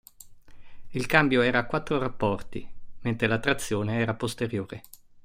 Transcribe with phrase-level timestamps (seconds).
[0.93, 2.67] Il cambio era a quattro rapporti,
[3.01, 4.81] mentre la trazione era posteriore.